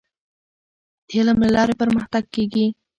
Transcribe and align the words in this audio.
د 1.07 1.09
علم 1.17 1.37
له 1.43 1.49
لارې 1.55 1.73
پرمختګ 1.81 2.23
کیږي. 2.35 2.65